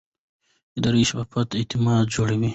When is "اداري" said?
0.77-1.01